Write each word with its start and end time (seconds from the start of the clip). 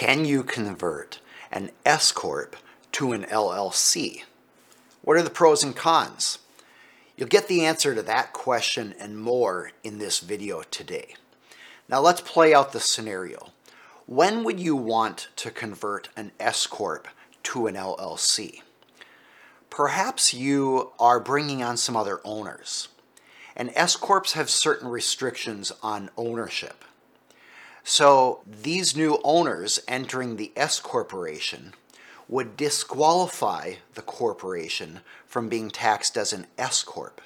Can 0.00 0.24
you 0.24 0.44
convert 0.44 1.20
an 1.52 1.72
S 1.84 2.10
Corp 2.10 2.56
to 2.92 3.12
an 3.12 3.24
LLC? 3.24 4.22
What 5.02 5.18
are 5.18 5.22
the 5.22 5.28
pros 5.28 5.62
and 5.62 5.76
cons? 5.76 6.38
You'll 7.18 7.28
get 7.28 7.48
the 7.48 7.66
answer 7.66 7.94
to 7.94 8.00
that 8.04 8.32
question 8.32 8.94
and 8.98 9.20
more 9.20 9.72
in 9.84 9.98
this 9.98 10.20
video 10.20 10.62
today. 10.62 11.16
Now 11.86 12.00
let's 12.00 12.22
play 12.22 12.54
out 12.54 12.72
the 12.72 12.80
scenario. 12.80 13.50
When 14.06 14.42
would 14.42 14.58
you 14.58 14.74
want 14.74 15.28
to 15.36 15.50
convert 15.50 16.08
an 16.16 16.32
S 16.40 16.66
Corp 16.66 17.06
to 17.42 17.66
an 17.66 17.74
LLC? 17.74 18.62
Perhaps 19.68 20.32
you 20.32 20.92
are 20.98 21.20
bringing 21.20 21.62
on 21.62 21.76
some 21.76 21.94
other 21.94 22.22
owners, 22.24 22.88
and 23.54 23.70
S 23.74 23.96
Corps 23.96 24.32
have 24.32 24.48
certain 24.48 24.88
restrictions 24.88 25.72
on 25.82 26.08
ownership. 26.16 26.86
So 27.92 28.38
these 28.46 28.94
new 28.94 29.18
owners 29.24 29.80
entering 29.88 30.36
the 30.36 30.52
S 30.54 30.78
Corporation 30.78 31.74
would 32.28 32.56
disqualify 32.56 33.74
the 33.94 34.02
corporation 34.02 35.00
from 35.26 35.48
being 35.48 35.72
taxed 35.72 36.16
as 36.16 36.32
an 36.32 36.46
S 36.56 36.84
Corp, 36.84 37.20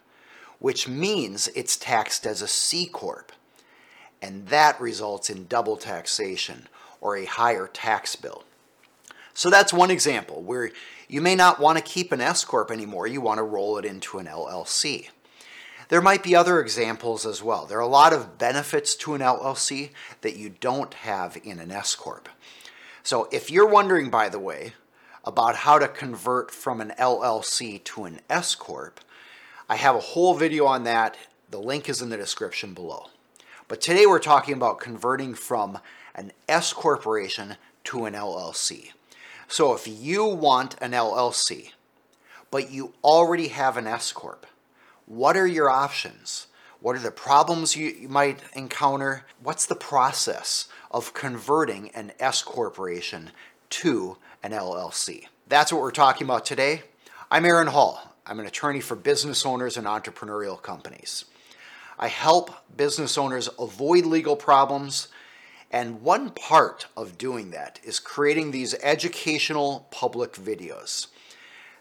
which 0.61 0.89
means 0.89 1.49
it's 1.49 1.77
taxed 1.77 2.25
as 2.27 2.41
a 2.41 2.49
C 2.49 2.87
Corp. 2.87 3.31
And 4.23 4.47
that 4.47 4.81
results 4.81 5.29
in 5.29 5.49
double 5.49 5.77
taxation 5.77 6.67
or 6.99 7.15
a 7.15 7.27
higher 7.27 7.67
tax 7.71 8.17
bill. 8.17 8.45
So 9.35 9.51
that's 9.51 9.71
one 9.71 9.91
example 9.91 10.41
where 10.41 10.71
you 11.09 11.21
may 11.21 11.35
not 11.35 11.61
want 11.61 11.77
to 11.77 11.85
keep 11.85 12.11
an 12.11 12.23
S 12.23 12.43
Corp 12.43 12.71
anymore, 12.71 13.07
you 13.07 13.21
want 13.21 13.37
to 13.37 13.43
roll 13.43 13.77
it 13.77 13.85
into 13.85 14.17
an 14.19 14.25
LLC. 14.25 15.11
There 15.89 16.03
might 16.03 16.23
be 16.23 16.35
other 16.35 16.61
examples 16.61 17.27
as 17.27 17.43
well. 17.43 17.67
There 17.67 17.79
are 17.79 17.83
a 17.83 17.87
lot 17.87 18.13
of 18.13 18.39
benefits 18.39 18.95
to 18.97 19.15
an 19.15 19.21
LLC 19.21 19.91
that 20.23 20.37
you 20.37 20.49
don't 20.49 20.95
have 20.95 21.39
in 21.45 21.59
an 21.59 21.71
S 21.71 21.95
Corp. 21.95 22.29
So 23.03 23.29
if 23.31 23.51
you're 23.51 23.69
wondering, 23.69 24.11
by 24.11 24.29
the 24.29 24.39
way, 24.39 24.73
about 25.25 25.57
how 25.57 25.79
to 25.79 25.89
convert 25.89 26.51
from 26.51 26.81
an 26.81 26.93
LLC 26.99 27.83
to 27.85 28.05
an 28.05 28.21
S 28.29 28.55
Corp. 28.55 29.01
I 29.69 29.77
have 29.77 29.97
a 29.97 30.01
whole 30.01 30.35
video 30.35 30.67
on 30.67 30.85
that. 30.85 31.17
The 31.51 31.59
link 31.59 31.89
is 31.89 32.03
in 32.03 32.11
the 32.11 32.17
description 32.17 32.75
below. 32.75 33.07
But 33.67 33.81
today 33.81 34.05
we're 34.07 34.19
talking 34.19 34.55
about 34.55 34.81
converting 34.81 35.35
from 35.35 35.79
an 36.15 36.33
S 36.49 36.73
corporation 36.73 37.57
to 37.85 38.05
an 38.05 38.15
LLC. 38.15 38.91
So 39.49 39.75
if 39.75 39.89
you 39.89 40.25
want 40.25 40.77
an 40.81 40.93
LLC, 40.93 41.73
but 42.51 42.71
you 42.71 42.93
already 43.03 43.49
have 43.49 43.77
an 43.77 43.87
S 43.87 44.13
corp, 44.13 44.47
what 45.07 45.37
are 45.37 45.47
your 45.47 45.71
options? 45.71 46.47
What 46.81 46.97
are 46.97 47.01
the 47.01 47.11
problems 47.11 47.77
you, 47.77 48.09
might 48.09 48.41
encounter? 48.55 49.25
What's 49.43 49.67
the 49.67 49.75
process 49.75 50.69
of 50.91 51.13
converting 51.13 51.91
an 51.91 52.13
S 52.21 52.43
corporation 52.43 53.31
to 53.71 54.17
an 54.45 54.53
LLC. 54.53 55.27
That's 55.49 55.73
what 55.73 55.81
we're 55.81 55.91
talking 55.91 56.25
about 56.25 56.47
today. 56.47 56.83
I'm 57.33 57.45
Aaron 57.45 57.67
Hall. 57.67 58.15
I'm 58.25 58.39
an 58.39 58.47
attorney 58.47 58.81
for 58.81 58.95
business 58.95 59.45
owners 59.45 59.77
and 59.77 59.89
entrepreneurial 59.89 60.63
companies. 60.63 61.25
I 61.99 62.07
help 62.07 62.53
business 62.77 63.19
owners 63.19 63.49
avoid 63.59 64.07
legal 64.07 64.37
problems, 64.37 65.09
and 65.73 66.03
one 66.03 66.31
part 66.31 66.87
of 66.97 67.19
doing 67.19 67.51
that 67.51 67.81
is 67.83 67.99
creating 67.99 68.53
these 68.53 68.75
educational 68.75 69.89
public 69.91 70.35
videos. 70.35 71.09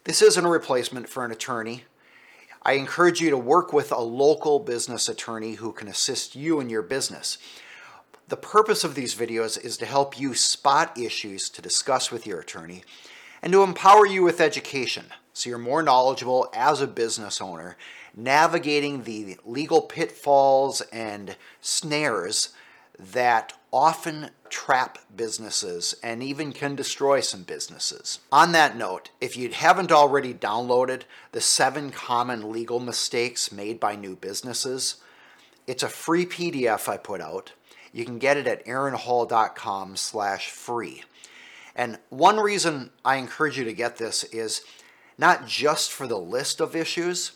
This 0.05 0.23
isn't 0.23 0.45
a 0.45 0.49
replacement 0.49 1.07
for 1.07 1.23
an 1.23 1.31
attorney. 1.31 1.83
I 2.65 2.73
encourage 2.73 3.19
you 3.19 3.29
to 3.29 3.37
work 3.37 3.73
with 3.73 3.91
a 3.91 3.99
local 3.99 4.59
business 4.59 5.09
attorney 5.09 5.55
who 5.55 5.73
can 5.73 5.87
assist 5.87 6.35
you 6.35 6.59
in 6.59 6.69
your 6.69 6.81
business. 6.81 7.37
The 8.29 8.37
purpose 8.37 8.85
of 8.85 8.95
these 8.95 9.15
videos 9.15 9.63
is 9.63 9.75
to 9.77 9.85
help 9.85 10.19
you 10.19 10.33
spot 10.33 10.97
issues 10.97 11.49
to 11.49 11.61
discuss 11.61 12.09
with 12.09 12.25
your 12.25 12.39
attorney 12.39 12.83
and 13.41 13.51
to 13.51 13.63
empower 13.63 14.05
you 14.07 14.23
with 14.23 14.39
education 14.39 15.07
so 15.33 15.49
you're 15.49 15.59
more 15.59 15.83
knowledgeable 15.83 16.47
as 16.53 16.79
a 16.79 16.87
business 16.87 17.41
owner, 17.41 17.75
navigating 18.15 19.03
the 19.03 19.37
legal 19.43 19.81
pitfalls 19.81 20.81
and 20.93 21.35
snares 21.59 22.49
that 22.97 23.53
often 23.73 24.29
trap 24.49 24.99
businesses 25.13 25.95
and 26.03 26.23
even 26.23 26.53
can 26.53 26.75
destroy 26.75 27.19
some 27.19 27.43
businesses. 27.43 28.19
On 28.31 28.53
that 28.53 28.77
note, 28.77 29.09
if 29.19 29.35
you 29.35 29.49
haven't 29.49 29.91
already 29.91 30.33
downloaded 30.33 31.01
the 31.31 31.41
seven 31.41 31.89
common 31.89 32.51
legal 32.51 32.79
mistakes 32.79 33.51
made 33.51 33.79
by 33.79 33.95
new 33.95 34.15
businesses, 34.15 34.97
it's 35.67 35.83
a 35.83 35.89
free 35.89 36.25
PDF 36.25 36.87
I 36.87 36.97
put 36.97 37.19
out 37.19 37.53
you 37.93 38.03
can 38.05 38.17
get 38.17 38.37
it 38.37 38.47
at 38.47 38.65
aaronhall.com 38.65 39.95
slash 39.95 40.49
free. 40.49 41.03
And 41.75 41.99
one 42.09 42.39
reason 42.39 42.89
I 43.05 43.17
encourage 43.17 43.57
you 43.57 43.63
to 43.65 43.73
get 43.73 43.97
this 43.97 44.23
is 44.25 44.63
not 45.17 45.47
just 45.47 45.91
for 45.91 46.07
the 46.07 46.17
list 46.17 46.59
of 46.59 46.75
issues, 46.75 47.33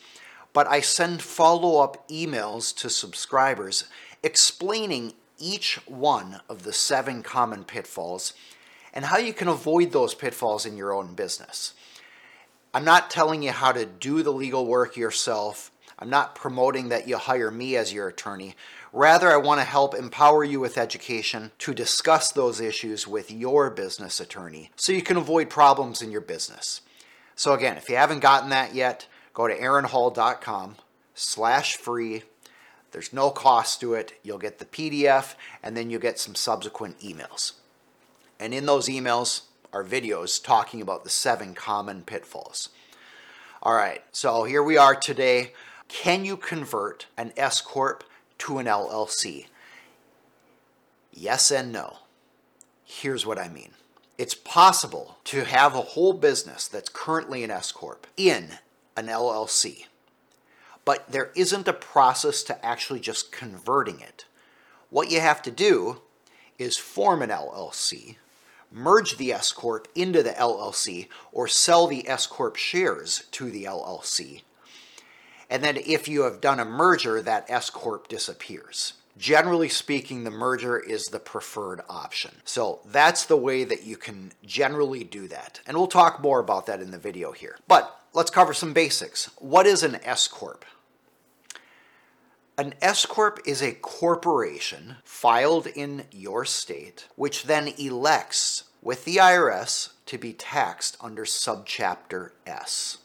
but 0.52 0.68
I 0.68 0.82
send 0.82 1.22
follow 1.22 1.82
up 1.82 2.10
emails 2.10 2.76
to 2.78 2.90
subscribers 2.90 3.86
explaining 4.24 5.14
each 5.40 5.80
one 5.86 6.42
of 6.50 6.64
the 6.64 6.74
seven 6.74 7.24
common 7.24 7.64
pitfalls 7.64 8.34
and 8.94 9.06
how 9.06 9.18
you 9.18 9.34
can 9.34 9.48
avoid 9.48 9.92
those 9.92 10.16
pitfalls 10.16 10.66
in 10.66 10.78
your 10.78 10.94
own 10.94 11.14
business. 11.14 11.74
I'm 12.74 12.86
not 12.86 13.10
telling 13.10 13.44
you 13.44 13.52
how 13.52 13.72
to 13.72 13.86
do 13.86 14.24
the 14.24 14.34
legal 14.34 14.66
work 14.66 14.98
yourself. 14.98 15.72
I'm 16.00 16.10
not 16.10 16.36
promoting 16.36 16.90
that 16.90 17.08
you 17.08 17.18
hire 17.18 17.50
me 17.50 17.76
as 17.76 17.94
your 17.94 18.08
attorney. 18.08 18.56
Rather, 18.94 19.32
I 19.32 19.38
want 19.38 19.60
to 19.60 19.66
help 19.66 19.94
empower 19.96 20.44
you 20.44 20.60
with 20.60 20.78
education 20.78 21.52
to 21.60 21.74
discuss 21.74 22.32
those 22.32 22.60
issues 22.62 23.08
with 23.08 23.32
your 23.32 23.70
business 23.70 24.20
attorney 24.20 24.72
so 24.76 24.92
you 24.92 25.02
can 25.02 25.18
avoid 25.18 25.50
problems 25.50 26.02
in 26.02 26.12
your 26.12 26.22
business. 26.22 26.82
So 27.36 27.54
again, 27.54 27.78
if 27.78 27.90
you 27.90 27.96
haven't 27.96 28.20
gotten 28.20 28.50
that 28.50 28.74
yet, 28.74 29.08
go 29.34 29.48
to 29.48 29.58
aaronhall.com 29.58 30.78
slash 31.14 31.76
free. 31.76 32.24
There's 32.98 33.14
no 33.14 33.30
cost 33.30 33.80
to 33.82 33.94
it. 33.94 34.14
You'll 34.24 34.40
get 34.40 34.58
the 34.58 34.66
PDF 34.66 35.36
and 35.62 35.78
then 35.78 35.92
you'll 35.92 36.02
get 36.02 36.18
some 36.18 36.34
subsequent 36.34 37.00
emails. 37.00 37.52
And 38.40 38.56
in 38.56 38.66
those 38.66 38.88
emails 38.88 39.42
are 39.72 39.84
videos 39.84 40.44
talking 40.44 40.82
about 40.82 41.04
the 41.04 41.12
seven 41.12 41.54
common 41.54 42.02
pitfalls. 42.02 42.70
All 43.62 43.76
right, 43.76 44.04
so 44.12 44.46
here 44.46 44.64
we 44.64 44.78
are 44.78 44.96
today. 44.96 45.54
Can 45.88 46.26
you 46.26 46.38
convert 46.38 47.06
an 47.16 47.34
S 47.38 47.62
Corp 47.62 48.04
to 48.40 48.58
an 48.58 48.66
LLC? 48.66 49.46
Yes 51.14 51.52
and 51.52 51.72
no. 51.72 51.98
Here's 52.84 53.28
what 53.28 53.38
I 53.38 53.48
mean. 53.48 53.74
It's 54.18 54.34
possible 54.34 55.20
to 55.26 55.44
have 55.44 55.76
a 55.76 55.82
whole 55.82 56.14
business 56.14 56.68
that's 56.68 56.90
currently 56.90 57.44
an 57.44 57.52
S 57.52 57.72
Corp 57.72 58.08
in 58.18 58.54
an 58.96 59.06
LLC, 59.06 59.86
but 60.88 61.12
there 61.12 61.32
isn't 61.36 61.68
a 61.68 61.74
process 61.74 62.44
to 62.44 62.66
actually 62.66 63.02
just 63.02 63.30
converting 63.30 64.00
it. 64.00 64.24
What 64.90 65.12
you 65.12 65.20
have 65.20 65.42
to 65.42 65.52
do 65.52 66.00
is 66.58 66.78
form 66.78 67.22
an 67.22 67.30
LLC, 67.30 68.16
merge 68.72 69.18
the 69.18 69.34
S 69.34 69.52
Corp 69.52 69.90
into 69.96 70.24
the 70.24 70.30
LLC, 70.30 71.10
or 71.34 71.46
sell 71.46 71.88
the 71.88 72.08
S 72.08 72.26
Corp 72.26 72.56
shares 72.56 73.26
to 73.32 73.52
the 73.52 73.66
LLC, 73.66 74.44
and 75.50 75.62
then 75.62 75.76
if 75.76 76.08
you 76.08 76.22
have 76.22 76.40
done 76.40 76.62
a 76.62 76.64
merger, 76.64 77.22
that 77.22 77.50
S 77.50 77.70
Corp 77.70 78.08
disappears. 78.08 78.94
Generally 79.18 79.70
speaking, 79.70 80.24
the 80.24 80.32
merger 80.32 80.80
is 80.80 81.08
the 81.08 81.20
preferred 81.20 81.82
option. 81.90 82.32
So 82.46 82.80
that's 82.86 83.26
the 83.26 83.36
way 83.36 83.66
that 83.66 83.84
you 83.84 83.98
can 83.98 84.32
generally 84.46 85.04
do 85.04 85.28
that. 85.28 85.60
And 85.68 85.76
we'll 85.76 85.88
talk 85.88 86.22
more 86.22 86.40
about 86.40 86.66
that 86.68 86.80
in 86.82 86.92
the 86.92 86.98
video 86.98 87.34
here. 87.34 87.58
But 87.68 87.94
let's 88.14 88.32
cover 88.32 88.54
some 88.54 88.72
basics. 88.72 89.30
What 89.38 89.66
is 89.66 89.84
an 89.84 90.00
S 90.06 90.30
Corp? 90.30 90.64
An 92.60 92.74
S 92.82 93.06
Corp 93.06 93.40
is 93.46 93.62
a 93.62 93.74
corporation 93.74 94.96
filed 95.04 95.68
in 95.68 96.06
your 96.12 96.44
state, 96.44 97.08
which 97.16 97.44
then 97.44 97.68
elects 97.78 98.64
with 98.82 99.06
the 99.06 99.18
IRS 99.18 99.90
to 100.08 100.18
be 100.18 100.34
taxed 100.34 100.98
under 101.00 101.24
Subchapter 101.24 102.32
S. 102.48 102.98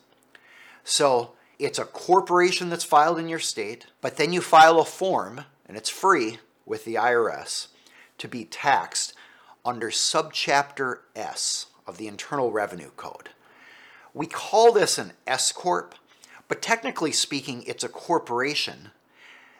So 0.84 1.32
it's 1.58 1.78
a 1.78 1.84
corporation 1.84 2.70
that's 2.70 2.82
filed 2.82 3.18
in 3.18 3.28
your 3.28 3.38
state, 3.38 3.88
but 4.00 4.16
then 4.16 4.32
you 4.32 4.40
file 4.40 4.80
a 4.80 4.86
form, 4.86 5.44
and 5.66 5.76
it's 5.76 5.90
free 5.90 6.38
with 6.64 6.86
the 6.86 6.94
IRS, 6.94 7.66
to 8.16 8.28
be 8.28 8.46
taxed 8.46 9.12
under 9.66 9.90
Subchapter 9.90 11.00
S 11.14 11.66
of 11.86 11.98
the 11.98 12.08
Internal 12.08 12.52
Revenue 12.52 12.90
Code. 12.96 13.28
We 14.14 14.26
call 14.26 14.72
this 14.72 14.96
an 14.96 15.12
S 15.26 15.52
Corp, 15.52 15.94
but 16.48 16.62
technically 16.62 17.12
speaking, 17.12 17.64
it's 17.64 17.84
a 17.84 17.90
corporation 17.90 18.92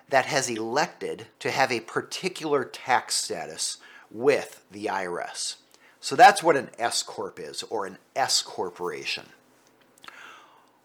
that 0.08 0.26
has 0.26 0.48
elected 0.48 1.26
to 1.38 1.50
have 1.50 1.72
a 1.72 1.80
particular 1.80 2.64
tax 2.64 3.14
status 3.14 3.78
with 4.10 4.64
the 4.70 4.86
IRS. 4.86 5.56
So 6.00 6.16
that's 6.16 6.42
what 6.42 6.56
an 6.56 6.70
S 6.78 7.02
Corp 7.02 7.38
is, 7.38 7.62
or 7.64 7.86
an 7.86 7.98
S 8.16 8.42
Corporation. 8.42 9.26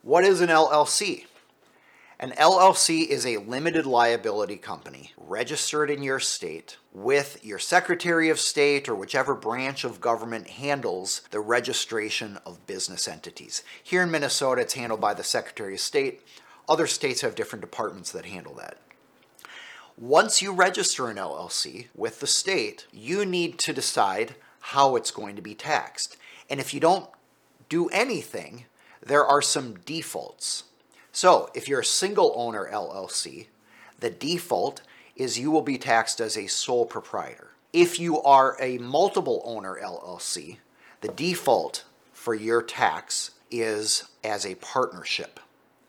What 0.03 0.23
is 0.23 0.41
an 0.41 0.49
LLC? 0.49 1.25
An 2.19 2.31
LLC 2.31 3.05
is 3.05 3.27
a 3.27 3.37
limited 3.37 3.85
liability 3.85 4.57
company 4.57 5.11
registered 5.17 5.91
in 5.91 6.01
your 6.01 6.19
state 6.19 6.77
with 6.91 7.43
your 7.45 7.59
Secretary 7.59 8.29
of 8.29 8.39
State 8.39 8.89
or 8.89 8.95
whichever 8.95 9.35
branch 9.35 9.83
of 9.83 10.01
government 10.01 10.47
handles 10.47 11.21
the 11.29 11.39
registration 11.39 12.39
of 12.43 12.65
business 12.65 13.07
entities. 13.07 13.61
Here 13.83 14.01
in 14.01 14.09
Minnesota, 14.09 14.61
it's 14.61 14.73
handled 14.73 14.99
by 14.99 15.13
the 15.13 15.23
Secretary 15.23 15.75
of 15.75 15.79
State. 15.79 16.21
Other 16.67 16.87
states 16.87 17.21
have 17.21 17.35
different 17.35 17.61
departments 17.61 18.11
that 18.13 18.25
handle 18.25 18.55
that. 18.55 18.77
Once 19.99 20.43
you 20.43 20.51
register 20.53 21.09
an 21.09 21.17
LLC 21.17 21.87
with 21.95 22.19
the 22.19 22.27
state, 22.27 22.85
you 22.93 23.25
need 23.25 23.57
to 23.57 23.73
decide 23.73 24.35
how 24.59 24.95
it's 24.95 25.09
going 25.09 25.35
to 25.35 25.41
be 25.41 25.55
taxed. 25.55 26.17
And 26.51 26.59
if 26.59 26.71
you 26.71 26.79
don't 26.79 27.09
do 27.67 27.87
anything, 27.89 28.65
there 29.03 29.25
are 29.25 29.41
some 29.41 29.79
defaults. 29.85 30.65
So 31.11 31.49
if 31.55 31.67
you're 31.67 31.79
a 31.79 31.85
single 31.85 32.31
owner 32.35 32.69
LLC, 32.71 33.47
the 33.99 34.11
default 34.11 34.81
is 35.15 35.39
you 35.39 35.49
will 35.49 35.63
be 35.63 35.79
taxed 35.79 36.21
as 36.21 36.37
a 36.37 36.45
sole 36.45 36.85
proprietor. 36.85 37.53
If 37.73 37.99
you 37.99 38.21
are 38.21 38.55
a 38.59 38.77
multiple 38.77 39.41
owner 39.45 39.79
LLC, 39.81 40.57
the 41.01 41.07
default 41.07 41.85
for 42.13 42.35
your 42.35 42.61
tax 42.61 43.31
is 43.49 44.03
as 44.23 44.45
a 44.45 44.55
partnership, 44.55 45.39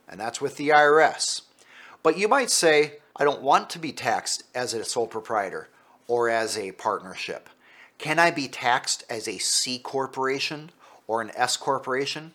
and 0.09 0.19
that's 0.19 0.41
with 0.41 0.57
the 0.57 0.71
IRS. 0.71 1.43
But 2.03 2.17
you 2.17 2.27
might 2.27 2.51
say, 2.51 3.01
I 3.19 3.25
don't 3.25 3.43
want 3.43 3.69
to 3.71 3.79
be 3.79 3.93
taxed 3.93 4.45
as 4.55 4.75
a 4.75 4.85
sole 4.85 5.09
proprietor 5.09 5.69
or 6.07 6.31
as 6.31 6.57
a 6.57 6.73
partnership. 6.73 7.49
Can 7.99 8.19
I 8.19 8.31
be 8.31 8.47
taxed 8.47 9.05
as 9.11 9.27
a 9.27 9.39
C 9.39 9.79
corporation 9.79 10.71
or 11.09 11.21
an 11.21 11.33
S 11.35 11.57
corporation? 11.57 12.33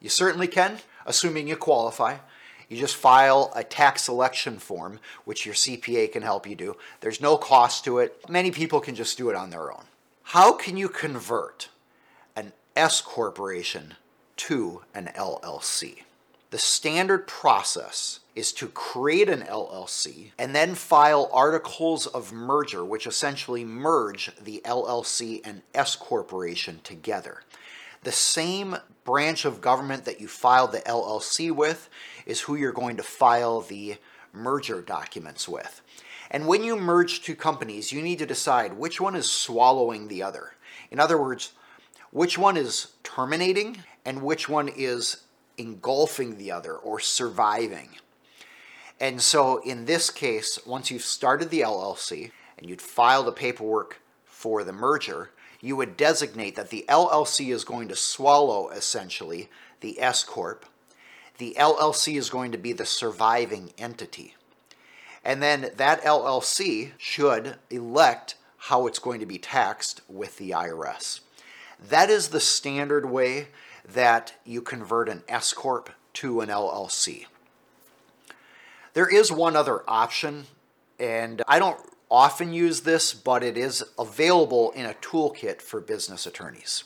You 0.00 0.08
certainly 0.08 0.48
can, 0.48 0.78
assuming 1.06 1.46
you 1.46 1.56
qualify. 1.56 2.16
You 2.68 2.76
just 2.76 2.96
file 2.96 3.52
a 3.54 3.62
tax 3.62 4.02
selection 4.02 4.58
form, 4.58 4.98
which 5.24 5.46
your 5.46 5.54
CPA 5.54 6.10
can 6.10 6.22
help 6.22 6.48
you 6.48 6.56
do. 6.56 6.76
There's 7.00 7.20
no 7.20 7.36
cost 7.36 7.84
to 7.84 7.98
it. 7.98 8.28
Many 8.28 8.50
people 8.50 8.80
can 8.80 8.96
just 8.96 9.16
do 9.16 9.30
it 9.30 9.36
on 9.36 9.50
their 9.50 9.72
own. 9.72 9.84
How 10.24 10.52
can 10.52 10.76
you 10.76 10.88
convert 10.88 11.68
an 12.34 12.52
S 12.74 13.00
corporation 13.00 13.94
to 14.38 14.82
an 14.94 15.12
LLC? 15.14 16.02
The 16.54 16.60
standard 16.60 17.26
process 17.26 18.20
is 18.36 18.52
to 18.52 18.68
create 18.68 19.28
an 19.28 19.40
LLC 19.40 20.30
and 20.38 20.54
then 20.54 20.76
file 20.76 21.28
articles 21.32 22.06
of 22.06 22.32
merger, 22.32 22.84
which 22.84 23.08
essentially 23.08 23.64
merge 23.64 24.30
the 24.40 24.62
LLC 24.64 25.40
and 25.44 25.62
S 25.74 25.96
corporation 25.96 26.78
together. 26.84 27.42
The 28.04 28.12
same 28.12 28.76
branch 29.02 29.44
of 29.44 29.60
government 29.60 30.04
that 30.04 30.20
you 30.20 30.28
filed 30.28 30.70
the 30.70 30.78
LLC 30.82 31.50
with 31.50 31.90
is 32.24 32.42
who 32.42 32.54
you're 32.54 32.70
going 32.70 32.98
to 32.98 33.02
file 33.02 33.60
the 33.60 33.96
merger 34.32 34.80
documents 34.80 35.48
with. 35.48 35.82
And 36.30 36.46
when 36.46 36.62
you 36.62 36.76
merge 36.76 37.22
two 37.22 37.34
companies, 37.34 37.90
you 37.90 38.00
need 38.00 38.20
to 38.20 38.26
decide 38.26 38.74
which 38.74 39.00
one 39.00 39.16
is 39.16 39.28
swallowing 39.28 40.06
the 40.06 40.22
other. 40.22 40.54
In 40.92 41.00
other 41.00 41.20
words, 41.20 41.52
which 42.12 42.38
one 42.38 42.56
is 42.56 42.92
terminating 43.02 43.78
and 44.04 44.22
which 44.22 44.48
one 44.48 44.68
is 44.68 45.24
engulfing 45.56 46.36
the 46.36 46.50
other 46.50 46.74
or 46.74 47.00
surviving. 47.00 47.90
And 49.00 49.20
so 49.20 49.58
in 49.58 49.84
this 49.84 50.10
case, 50.10 50.58
once 50.64 50.90
you've 50.90 51.02
started 51.02 51.50
the 51.50 51.60
LLC 51.60 52.30
and 52.58 52.68
you'd 52.68 52.82
filed 52.82 53.26
the 53.26 53.32
paperwork 53.32 54.00
for 54.24 54.64
the 54.64 54.72
merger, 54.72 55.30
you 55.60 55.76
would 55.76 55.96
designate 55.96 56.56
that 56.56 56.70
the 56.70 56.84
LLC 56.88 57.52
is 57.52 57.64
going 57.64 57.88
to 57.88 57.96
swallow 57.96 58.68
essentially 58.68 59.48
the 59.80 60.00
S 60.00 60.22
Corp. 60.22 60.66
The 61.38 61.56
LLC 61.58 62.16
is 62.16 62.30
going 62.30 62.52
to 62.52 62.58
be 62.58 62.72
the 62.72 62.86
surviving 62.86 63.72
entity. 63.78 64.36
And 65.24 65.42
then 65.42 65.70
that 65.76 66.02
LLC 66.02 66.92
should 66.98 67.56
elect 67.70 68.36
how 68.58 68.86
it's 68.86 68.98
going 68.98 69.20
to 69.20 69.26
be 69.26 69.38
taxed 69.38 70.02
with 70.08 70.36
the 70.36 70.50
IRS. 70.50 71.20
That 71.88 72.10
is 72.10 72.28
the 72.28 72.40
standard 72.40 73.06
way 73.06 73.48
that 73.84 74.34
you 74.44 74.62
convert 74.62 75.08
an 75.08 75.22
S 75.28 75.52
Corp 75.52 75.90
to 76.14 76.40
an 76.40 76.48
LLC. 76.48 77.26
There 78.94 79.08
is 79.08 79.32
one 79.32 79.56
other 79.56 79.82
option, 79.88 80.46
and 80.98 81.42
I 81.48 81.58
don't 81.58 81.80
often 82.10 82.52
use 82.52 82.82
this, 82.82 83.12
but 83.12 83.42
it 83.42 83.58
is 83.58 83.84
available 83.98 84.70
in 84.72 84.86
a 84.86 84.94
toolkit 84.94 85.60
for 85.60 85.80
business 85.80 86.26
attorneys. 86.26 86.84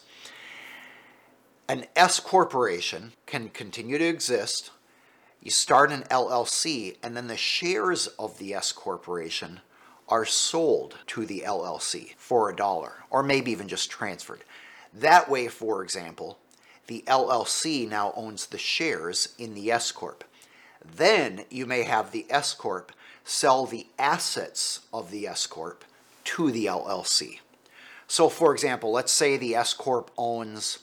An 1.68 1.84
S 1.94 2.18
corporation 2.18 3.12
can 3.26 3.50
continue 3.50 3.98
to 3.98 4.04
exist. 4.04 4.70
You 5.42 5.50
start 5.50 5.92
an 5.92 6.04
LLC, 6.04 6.96
and 7.02 7.14
then 7.14 7.26
the 7.26 7.36
shares 7.36 8.06
of 8.18 8.38
the 8.38 8.54
S 8.54 8.72
corporation 8.72 9.60
are 10.08 10.24
sold 10.24 10.96
to 11.08 11.26
the 11.26 11.42
LLC 11.46 12.14
for 12.16 12.48
a 12.48 12.56
dollar, 12.56 13.04
or 13.10 13.22
maybe 13.22 13.50
even 13.50 13.68
just 13.68 13.90
transferred. 13.90 14.44
That 14.94 15.28
way, 15.28 15.48
for 15.48 15.82
example, 15.82 16.38
the 16.88 17.04
LLC 17.06 17.88
now 17.88 18.12
owns 18.16 18.46
the 18.46 18.58
shares 18.58 19.34
in 19.38 19.54
the 19.54 19.70
S 19.70 19.92
Corp. 19.92 20.24
Then 20.84 21.44
you 21.50 21.66
may 21.66 21.82
have 21.82 22.10
the 22.10 22.26
S 22.30 22.54
Corp 22.54 22.92
sell 23.24 23.66
the 23.66 23.86
assets 23.98 24.80
of 24.92 25.10
the 25.10 25.26
S 25.26 25.46
Corp 25.46 25.84
to 26.24 26.50
the 26.50 26.64
LLC. 26.66 27.40
So, 28.06 28.30
for 28.30 28.52
example, 28.52 28.90
let's 28.90 29.12
say 29.12 29.36
the 29.36 29.54
S 29.54 29.74
Corp 29.74 30.10
owns 30.16 30.78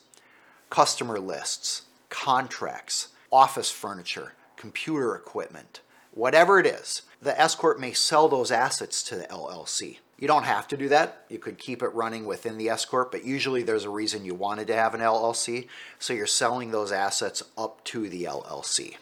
customer 0.70 1.20
lists, 1.20 1.82
contracts, 2.10 3.08
office 3.32 3.72
furniture, 3.72 4.34
computer 4.58 5.16
equipment, 5.16 5.82
whatever 6.12 6.60
it 6.60 6.68
is. 6.68 7.02
The 7.20 7.40
S 7.40 7.56
Corp 7.56 7.80
may 7.80 7.94
sell 7.94 8.30
those 8.30 8.52
assets 8.52 9.02
to 9.04 9.16
the 9.16 9.26
LLC. 9.26 9.98
You 10.18 10.28
don't 10.28 10.44
have 10.44 10.68
to 10.70 10.78
do 10.78 10.88
that. 10.90 11.26
You 11.30 11.40
could 11.40 11.58
keep 11.58 11.84
it 11.84 11.94
running 11.94 12.26
within 12.26 12.58
the 12.58 12.70
S 12.70 12.86
Corp, 12.86 13.12
but 13.12 13.26
usually 13.26 13.64
there's 13.64 13.84
a 13.84 13.90
reason 13.90 14.24
you 14.24 14.34
wanted 14.34 14.68
to 14.68 14.76
have 14.76 14.94
an 14.94 15.02
LLC, 15.02 15.68
so 16.00 16.14
you're 16.14 16.26
selling 16.26 16.72
those 16.72 16.92
assets 16.92 17.44
up 17.58 17.84
to 17.86 18.08
the 18.08 18.24
LLC. 18.24 18.96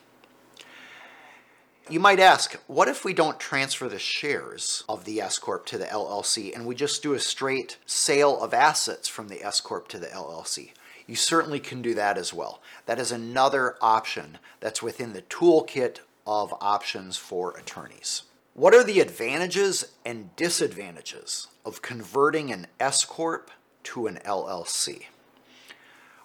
You 1.89 1.99
might 1.99 2.19
ask, 2.19 2.53
what 2.65 2.87
if 2.87 3.03
we 3.03 3.13
don't 3.13 3.39
transfer 3.39 3.89
the 3.89 3.99
shares 3.99 4.83
of 4.87 5.03
the 5.03 5.21
S 5.21 5.37
Corp 5.37 5.65
to 5.67 5.77
the 5.77 5.85
LLC 5.85 6.55
and 6.55 6.65
we 6.65 6.75
just 6.75 7.03
do 7.03 7.13
a 7.13 7.19
straight 7.19 7.77
sale 7.85 8.41
of 8.41 8.53
assets 8.53 9.07
from 9.07 9.27
the 9.27 9.43
S 9.43 9.59
Corp 9.59 9.89
to 9.89 9.99
the 9.99 10.07
LLC? 10.07 10.71
You 11.05 11.15
certainly 11.15 11.59
can 11.59 11.81
do 11.81 11.93
that 11.93 12.17
as 12.17 12.33
well. 12.33 12.61
That 12.85 12.99
is 12.99 13.11
another 13.11 13.75
option 13.81 14.39
that's 14.61 14.81
within 14.81 15.11
the 15.11 15.23
toolkit 15.23 15.99
of 16.25 16.53
options 16.61 17.17
for 17.17 17.55
attorneys. 17.57 18.23
What 18.55 18.75
are 18.75 18.83
the 18.83 18.99
advantages 18.99 19.93
and 20.05 20.35
disadvantages 20.35 21.47
of 21.65 21.81
converting 21.81 22.51
an 22.51 22.67
S 22.79 23.03
Corp 23.03 23.49
to 23.85 24.05
an 24.05 24.19
LLC? 24.23 25.05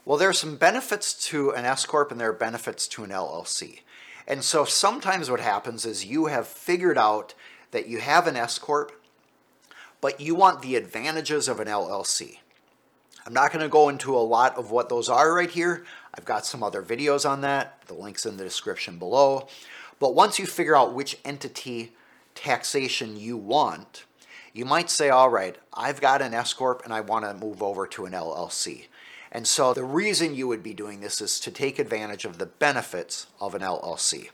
Well, 0.04 0.18
there 0.18 0.28
are 0.28 0.34
some 0.34 0.56
benefits 0.56 1.14
to 1.28 1.52
an 1.52 1.64
S 1.64 1.86
Corp 1.86 2.12
and 2.12 2.20
there 2.20 2.28
are 2.28 2.34
benefits 2.34 2.86
to 2.88 3.04
an 3.04 3.10
LLC. 3.10 3.80
And 4.26 4.44
so 4.44 4.66
sometimes 4.66 5.30
what 5.30 5.40
happens 5.40 5.86
is 5.86 6.04
you 6.04 6.26
have 6.26 6.46
figured 6.46 6.98
out 6.98 7.32
that 7.70 7.88
you 7.88 7.98
have 8.00 8.26
an 8.26 8.36
S 8.36 8.58
Corp, 8.58 8.92
but 10.02 10.20
you 10.20 10.34
want 10.34 10.60
the 10.60 10.76
advantages 10.76 11.48
of 11.48 11.60
an 11.60 11.66
LLC. 11.66 12.40
I'm 13.24 13.32
not 13.32 13.52
going 13.52 13.62
to 13.62 13.70
go 13.70 13.88
into 13.88 14.14
a 14.14 14.20
lot 14.20 14.58
of 14.58 14.70
what 14.70 14.90
those 14.90 15.08
are 15.08 15.32
right 15.32 15.50
here. 15.50 15.86
I've 16.14 16.26
got 16.26 16.44
some 16.44 16.62
other 16.62 16.82
videos 16.82 17.28
on 17.28 17.40
that. 17.40 17.82
The 17.86 17.94
link's 17.94 18.26
in 18.26 18.36
the 18.36 18.44
description 18.44 18.98
below. 18.98 19.48
But 19.98 20.14
once 20.14 20.38
you 20.38 20.44
figure 20.44 20.76
out 20.76 20.94
which 20.94 21.18
entity 21.24 21.92
taxation 22.38 23.16
you 23.16 23.36
want, 23.36 24.04
you 24.52 24.64
might 24.64 24.90
say, 24.90 25.10
all 25.10 25.28
right, 25.28 25.56
I've 25.74 26.00
got 26.00 26.22
an 26.22 26.34
S 26.34 26.52
Corp 26.52 26.82
and 26.84 26.92
I 26.92 27.00
want 27.00 27.24
to 27.24 27.34
move 27.34 27.62
over 27.62 27.86
to 27.88 28.06
an 28.06 28.12
LLC. 28.12 28.86
And 29.30 29.46
so 29.46 29.74
the 29.74 29.84
reason 29.84 30.34
you 30.34 30.48
would 30.48 30.62
be 30.62 30.72
doing 30.72 31.00
this 31.00 31.20
is 31.20 31.38
to 31.40 31.50
take 31.50 31.78
advantage 31.78 32.24
of 32.24 32.38
the 32.38 32.46
benefits 32.46 33.26
of 33.40 33.54
an 33.54 33.62
LLC. 33.62 34.30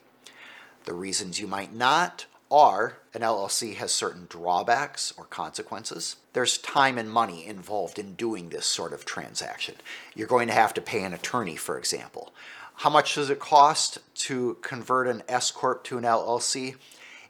The 0.85 0.93
reasons 0.93 1.41
you 1.41 1.47
might 1.47 1.75
not 1.75 2.27
are 2.51 2.99
an 3.15 3.23
LLC 3.23 3.75
has 3.77 3.93
certain 3.93 4.27
drawbacks 4.29 5.13
or 5.17 5.25
consequences. 5.25 6.17
There's 6.35 6.59
time 6.59 6.99
and 6.99 7.11
money 7.11 7.47
involved 7.47 7.99
in 7.99 8.15
doing 8.15 8.51
this 8.51 8.67
sort 8.67 8.93
of 8.93 9.05
transaction. 9.05 9.77
You're 10.15 10.29
going 10.29 10.49
to 10.49 10.55
have 10.55 10.75
to 10.75 10.81
pay 10.81 11.03
an 11.03 11.15
attorney, 11.15 11.57
for 11.57 11.79
example. 11.79 12.33
How 12.77 12.91
much 12.91 13.15
does 13.15 13.31
it 13.31 13.39
cost 13.39 13.99
to 14.15 14.59
convert 14.61 15.09
an 15.09 15.23
S 15.29 15.51
Corp 15.51 15.85
to 15.85 15.99
an 15.99 16.05
LLC? 16.05 16.77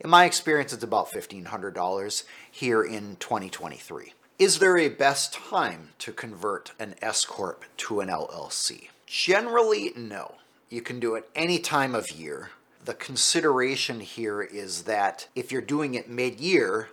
In 0.00 0.10
my 0.10 0.24
experience, 0.24 0.72
it's 0.72 0.82
about 0.82 1.12
$1,500 1.12 2.24
here 2.50 2.82
in 2.82 3.16
2023. 3.16 4.12
Is 4.38 4.58
there 4.58 4.76
a 4.76 4.88
best 4.88 5.32
time 5.32 5.90
to 6.00 6.12
convert 6.12 6.72
an 6.80 6.96
S 7.00 7.24
Corp 7.24 7.64
to 7.78 8.00
an 8.00 8.08
LLC? 8.08 8.88
Generally, 9.06 9.92
no. 9.96 10.34
You 10.68 10.82
can 10.82 10.98
do 10.98 11.14
it 11.14 11.28
any 11.36 11.60
time 11.60 11.94
of 11.94 12.10
year. 12.10 12.50
The 12.84 12.94
consideration 12.94 14.00
here 14.00 14.42
is 14.42 14.82
that 14.82 15.28
if 15.36 15.52
you're 15.52 15.62
doing 15.62 15.94
it 15.94 16.10
mid 16.10 16.40
year, 16.40 16.88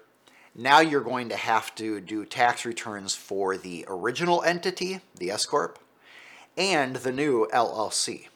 now 0.54 0.80
you're 0.80 1.02
going 1.02 1.30
to 1.30 1.36
have 1.36 1.74
to 1.76 2.00
do 2.00 2.26
tax 2.26 2.66
returns 2.66 3.16
for 3.16 3.58
the 3.58 3.86
original 3.88 4.44
entity, 4.44 5.02
the 5.18 5.32
S 5.32 5.48
Corp, 5.48 5.80
and 6.56 6.98
the 6.98 7.12
new 7.12 7.48
LLC. 7.52 8.28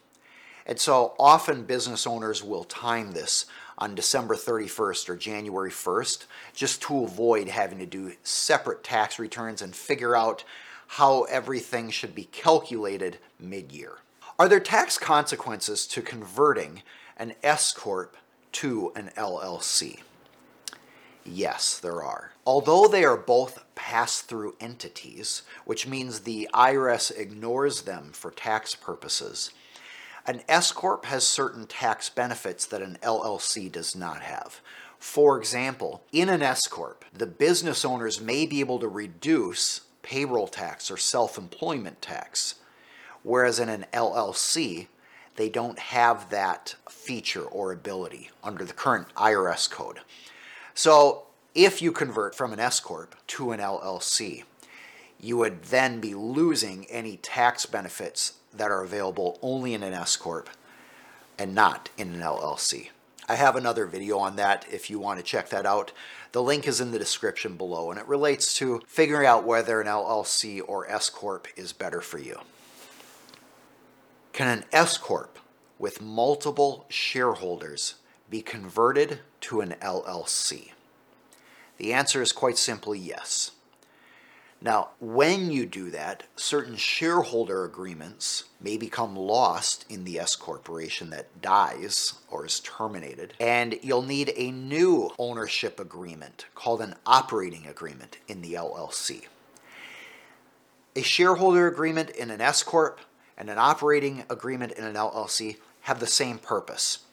And 0.65 0.79
so 0.79 1.13
often 1.19 1.63
business 1.63 2.07
owners 2.07 2.43
will 2.43 2.63
time 2.63 3.11
this 3.11 3.45
on 3.77 3.95
December 3.95 4.35
31st 4.35 5.09
or 5.09 5.15
January 5.15 5.71
1st 5.71 6.25
just 6.53 6.81
to 6.83 7.03
avoid 7.03 7.47
having 7.47 7.79
to 7.79 7.85
do 7.85 8.13
separate 8.23 8.83
tax 8.83 9.19
returns 9.19 9.61
and 9.61 9.75
figure 9.75 10.15
out 10.15 10.43
how 10.87 11.23
everything 11.23 11.89
should 11.89 12.15
be 12.15 12.25
calculated 12.25 13.17
mid 13.39 13.71
year. 13.71 13.97
Are 14.37 14.49
there 14.49 14.59
tax 14.59 14.97
consequences 14.97 15.87
to 15.87 16.01
converting 16.01 16.83
an 17.17 17.33
S 17.41 17.73
Corp 17.73 18.17
to 18.53 18.91
an 18.95 19.11
LLC? 19.17 20.01
Yes, 21.25 21.79
there 21.79 22.03
are. 22.03 22.31
Although 22.45 22.87
they 22.87 23.03
are 23.03 23.17
both 23.17 23.63
pass 23.73 24.21
through 24.21 24.55
entities, 24.59 25.41
which 25.65 25.87
means 25.87 26.19
the 26.19 26.47
IRS 26.53 27.17
ignores 27.17 27.81
them 27.81 28.11
for 28.13 28.29
tax 28.29 28.75
purposes, 28.75 29.51
an 30.27 30.41
S 30.47 30.71
Corp 30.71 31.05
has 31.05 31.25
certain 31.25 31.67
tax 31.67 32.09
benefits 32.09 32.65
that 32.65 32.81
an 32.81 32.97
LLC 33.01 33.71
does 33.71 33.95
not 33.95 34.21
have. 34.21 34.61
For 34.97 35.37
example, 35.37 36.03
in 36.11 36.29
an 36.29 36.41
S 36.41 36.67
Corp, 36.67 37.05
the 37.13 37.27
business 37.27 37.85
owners 37.85 38.19
may 38.19 38.45
be 38.45 38.59
able 38.59 38.79
to 38.79 38.87
reduce 38.87 39.81
payroll 40.01 40.47
tax 40.47 40.89
or 40.89 40.97
self 40.97 41.37
employment 41.37 42.01
tax, 42.01 42.55
whereas 43.23 43.59
in 43.59 43.69
an 43.69 43.85
LLC, 43.93 44.87
they 45.35 45.49
don't 45.49 45.77
have 45.77 46.29
that 46.29 46.75
feature 46.89 47.43
or 47.43 47.71
ability 47.71 48.31
under 48.43 48.63
the 48.63 48.73
current 48.73 49.13
IRS 49.15 49.69
code. 49.69 49.99
So 50.73 51.25
if 51.53 51.81
you 51.81 51.91
convert 51.91 52.35
from 52.35 52.51
an 52.51 52.59
S 52.59 52.79
Corp 52.79 53.15
to 53.27 53.51
an 53.51 53.59
LLC, 53.59 54.43
you 55.25 55.37
would 55.37 55.63
then 55.63 55.99
be 55.99 56.13
losing 56.13 56.85
any 56.85 57.17
tax 57.17 57.65
benefits 57.65 58.33
that 58.53 58.69
are 58.69 58.83
available 58.83 59.39
only 59.41 59.73
in 59.73 59.81
an 59.81 59.91
S 59.91 60.15
Corp 60.15 60.51
and 61.39 61.55
not 61.55 61.89
in 61.97 62.13
an 62.13 62.21
LLC. 62.21 62.89
I 63.27 63.33
have 63.33 63.55
another 63.55 63.87
video 63.87 64.19
on 64.19 64.35
that 64.35 64.67
if 64.71 64.87
you 64.87 64.99
want 64.99 65.17
to 65.17 65.25
check 65.25 65.49
that 65.49 65.65
out. 65.65 65.91
The 66.31 66.43
link 66.43 66.67
is 66.67 66.79
in 66.79 66.91
the 66.91 66.99
description 66.99 67.57
below 67.57 67.89
and 67.89 67.99
it 67.99 68.07
relates 68.07 68.53
to 68.59 68.83
figuring 68.85 69.25
out 69.25 69.45
whether 69.45 69.81
an 69.81 69.87
LLC 69.87 70.61
or 70.65 70.87
S 70.87 71.09
Corp 71.09 71.47
is 71.55 71.73
better 71.73 72.01
for 72.01 72.19
you. 72.19 72.39
Can 74.31 74.47
an 74.47 74.65
S 74.71 74.95
Corp 74.95 75.39
with 75.79 76.03
multiple 76.03 76.85
shareholders 76.87 77.95
be 78.29 78.43
converted 78.43 79.21
to 79.41 79.61
an 79.61 79.73
LLC? 79.81 80.69
The 81.77 81.93
answer 81.93 82.21
is 82.21 82.31
quite 82.31 82.59
simply 82.59 82.99
yes. 82.99 83.51
Now, 84.65 84.89
when 84.99 85.51
you 85.51 85.67
do 85.67 85.91
that, 85.91 86.23
certain 86.35 86.75
shareholder 86.75 87.65
agreements 87.65 88.45
may 88.59 88.77
become 88.77 89.15
lost 89.15 89.85
in 89.89 90.05
the 90.05 90.19
S 90.19 90.35
corporation 90.35 91.11
that 91.11 91.39
dies 91.39 92.15
or 92.31 92.47
is 92.47 92.61
terminated, 92.61 93.35
and 93.39 93.77
you'll 93.83 94.01
need 94.01 94.33
a 94.35 94.49
new 94.49 95.11
ownership 95.19 95.79
agreement 95.79 96.47
called 96.55 96.81
an 96.81 96.95
operating 97.05 97.67
agreement 97.67 98.17
in 98.27 98.41
the 98.41 98.53
LLC. 98.53 99.27
A 100.95 101.03
shareholder 101.03 101.67
agreement 101.67 102.09
in 102.09 102.31
an 102.31 102.41
S 102.41 102.63
corp 102.63 103.01
and 103.37 103.51
an 103.51 103.59
operating 103.59 104.23
agreement 104.31 104.71
in 104.71 104.83
an 104.83 104.95
LLC 104.95 105.57
have 105.81 105.99
the 105.99 106.07
same 106.07 106.39
purpose. 106.39 107.05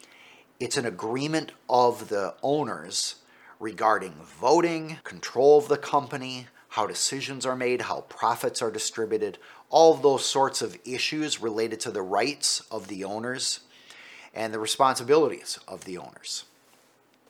It's 0.58 0.78
an 0.78 0.86
agreement 0.86 1.52
of 1.68 2.08
the 2.08 2.34
owners 2.42 3.16
regarding 3.60 4.14
voting, 4.24 5.00
control 5.04 5.58
of 5.58 5.68
the 5.68 5.76
company, 5.76 6.46
how 6.72 6.86
decisions 6.86 7.44
are 7.44 7.54
made, 7.54 7.82
how 7.82 8.00
profits 8.08 8.62
are 8.62 8.70
distributed, 8.70 9.36
all 9.68 9.92
those 9.92 10.24
sorts 10.24 10.62
of 10.62 10.78
issues 10.86 11.38
related 11.38 11.78
to 11.78 11.90
the 11.90 12.00
rights 12.00 12.62
of 12.70 12.88
the 12.88 13.04
owners 13.04 13.60
and 14.32 14.54
the 14.54 14.58
responsibilities 14.58 15.58
of 15.68 15.84
the 15.84 15.98
owners. 15.98 16.44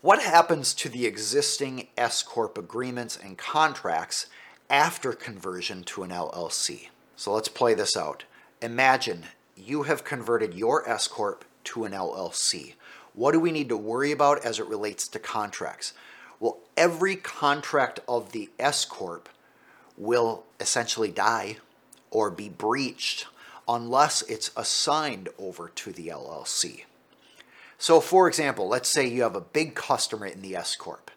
What 0.01 0.23
happens 0.23 0.73
to 0.75 0.89
the 0.89 1.07
existing 1.07 1.89
S 1.99 2.23
Corp 2.23 2.57
agreements 2.57 3.19
and 3.21 3.37
contracts 3.37 4.27
after 4.71 5.13
conversion 5.13 5.83
to 5.85 6.05
an 6.05 6.11
LLC? 6.11 6.91
So 7.17 7.33
let's 7.33 7.49
play 7.49 7.75
this 7.75 7.97
out. 7.97 8.23
Imagine 8.61 9.25
you 9.57 9.83
have 9.83 10.05
converted 10.05 10.55
your 10.55 10.89
S 10.89 11.09
Corp 11.09 11.45
to 11.65 11.85
an 11.85 11.91
LLC. 11.91 12.75
What 13.13 13.33
do 13.33 13.41
we 13.41 13.51
need 13.51 13.69
to 13.71 13.77
worry 13.77 14.13
about 14.13 14.45
as 14.45 14.61
it 14.61 14.69
relates 14.69 15.09
to 15.09 15.19
contracts? 15.19 15.95
Every 16.77 17.17
contract 17.17 18.01
of 18.09 18.33
the 18.33 18.51
S 18.59 18.85
Corp 18.85 19.29
will 19.97 20.45
essentially 20.59 21.11
die 21.11 21.59
or 22.11 22.31
be 22.31 22.49
breached 22.49 23.27
unless 23.69 24.23
it's 24.23 24.51
assigned 24.57 25.29
over 25.39 25.69
to 25.69 25.93
the 25.93 26.09
LLC. 26.09 26.85
So, 27.79 28.01
for 28.01 28.29
example, 28.29 28.69
let's 28.69 28.89
say 28.89 29.07
you 29.07 29.23
have 29.23 29.37
a 29.37 29.41
big 29.41 29.75
customer 29.75 30.27
in 30.27 30.41
the 30.41 30.57
S 30.57 30.77
Corp 30.77 31.11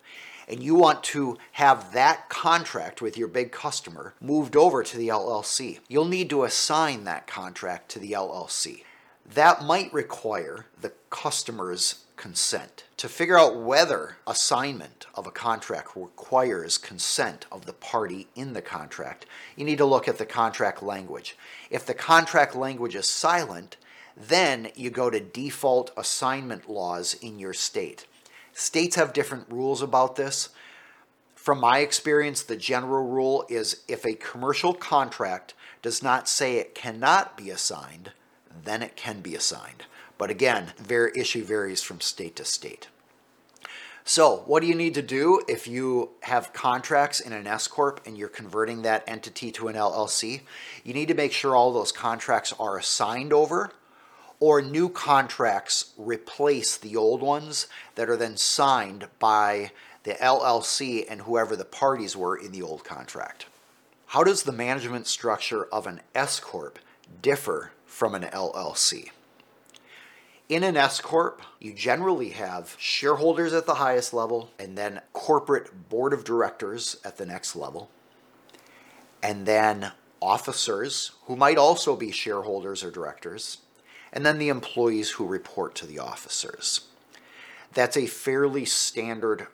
and 0.47 0.61
you 0.61 0.75
want 0.75 1.03
to 1.03 1.37
have 1.53 1.93
that 1.93 2.29
contract 2.29 3.01
with 3.01 3.17
your 3.17 3.27
big 3.27 3.51
customer 3.51 4.13
moved 4.21 4.55
over 4.55 4.83
to 4.83 4.97
the 4.97 5.07
LLC. 5.07 5.79
You'll 5.87 6.05
need 6.05 6.29
to 6.29 6.43
assign 6.43 7.03
that 7.03 7.27
contract 7.27 7.89
to 7.89 7.99
the 7.99 8.11
LLC. 8.11 8.83
That 9.25 9.63
might 9.63 9.91
require 9.91 10.67
the 10.79 10.93
customer's 11.09 12.04
consent. 12.15 12.83
To 12.97 13.09
figure 13.09 13.37
out 13.37 13.61
whether 13.61 14.17
assignment 14.25 15.05
of 15.15 15.27
a 15.27 15.31
contract 15.31 15.95
requires 15.95 16.77
consent 16.77 17.45
of 17.51 17.65
the 17.65 17.73
party 17.73 18.27
in 18.35 18.53
the 18.53 18.61
contract, 18.61 19.25
you 19.55 19.65
need 19.65 19.77
to 19.77 19.85
look 19.85 20.07
at 20.07 20.17
the 20.17 20.25
contract 20.25 20.81
language. 20.81 21.37
If 21.69 21.85
the 21.85 21.93
contract 21.93 22.55
language 22.55 22.95
is 22.95 23.07
silent, 23.07 23.77
then 24.15 24.69
you 24.75 24.89
go 24.89 25.09
to 25.09 25.19
default 25.19 25.91
assignment 25.97 26.69
laws 26.69 27.15
in 27.15 27.37
your 27.39 27.53
state. 27.53 28.07
States 28.53 28.95
have 28.95 29.13
different 29.13 29.45
rules 29.49 29.81
about 29.81 30.15
this. 30.15 30.49
From 31.35 31.59
my 31.59 31.79
experience, 31.79 32.41
the 32.41 32.55
general 32.55 33.05
rule 33.05 33.45
is 33.49 33.81
if 33.87 34.05
a 34.05 34.15
commercial 34.15 34.73
contract 34.73 35.53
does 35.81 36.01
not 36.01 36.29
say 36.29 36.55
it 36.55 36.73
cannot 36.73 37.37
be 37.37 37.49
assigned, 37.49 38.13
then 38.63 38.81
it 38.81 38.95
can 38.95 39.19
be 39.19 39.35
assigned. 39.35 39.83
But 40.17 40.29
again, 40.29 40.73
their 40.81 41.09
issue 41.09 41.43
varies 41.43 41.81
from 41.81 42.01
state 42.01 42.35
to 42.37 42.45
state. 42.45 42.87
So, 44.07 44.43
what 44.45 44.59
do 44.61 44.67
you 44.67 44.75
need 44.75 44.93
to 44.93 45.01
do 45.01 45.41
if 45.47 45.67
you 45.67 46.11
have 46.21 46.53
contracts 46.53 47.19
in 47.19 47.33
an 47.33 47.47
S 47.47 47.67
Corp 47.67 48.01
and 48.05 48.15
you're 48.15 48.29
converting 48.29 48.83
that 48.83 49.03
entity 49.07 49.51
to 49.53 49.67
an 49.67 49.75
LLC? 49.75 50.41
You 50.83 50.93
need 50.93 51.07
to 51.07 51.15
make 51.15 51.31
sure 51.31 51.55
all 51.55 51.73
those 51.73 51.91
contracts 51.91 52.53
are 52.59 52.77
assigned 52.77 53.33
over 53.33 53.71
or 54.39 54.61
new 54.61 54.89
contracts 54.89 55.93
replace 55.97 56.77
the 56.77 56.95
old 56.95 57.21
ones 57.21 57.67
that 57.95 58.07
are 58.07 58.17
then 58.17 58.37
signed 58.37 59.07
by 59.17 59.71
the 60.03 60.13
LLC 60.13 61.03
and 61.09 61.21
whoever 61.21 61.55
the 61.55 61.65
parties 61.65 62.15
were 62.15 62.37
in 62.37 62.51
the 62.51 62.61
old 62.61 62.83
contract. 62.83 63.47
How 64.07 64.23
does 64.23 64.43
the 64.43 64.51
management 64.51 65.07
structure 65.07 65.65
of 65.65 65.87
an 65.87 66.01
S 66.13 66.39
Corp 66.39 66.77
differ 67.23 67.71
from 67.87 68.13
an 68.13 68.23
LLC? 68.23 69.09
In 70.47 70.63
an 70.63 70.77
S 70.77 71.01
Corp, 71.01 71.41
you 71.59 71.73
generally 71.73 72.29
have 72.29 72.75
shareholders 72.77 73.51
at 73.51 73.65
the 73.65 73.75
highest 73.75 74.13
level 74.13 74.51
and 74.59 74.77
then 74.77 75.01
corporate 75.11 75.89
board 75.89 76.13
of 76.13 76.23
directors 76.23 76.97
at 77.03 77.17
the 77.17 77.25
next 77.25 77.55
level, 77.55 77.89
and 79.23 79.47
then 79.47 79.91
officers 80.21 81.13
who 81.23 81.35
might 81.35 81.57
also 81.57 81.95
be 81.95 82.11
shareholders 82.11 82.83
or 82.83 82.91
directors, 82.91 83.57
and 84.13 84.23
then 84.23 84.37
the 84.37 84.49
employees 84.49 85.11
who 85.11 85.25
report 85.25 85.73
to 85.75 85.87
the 85.87 85.97
officers. 85.97 86.81
That's 87.73 87.97
a 87.97 88.05
fairly 88.05 88.65
standard 88.65 89.47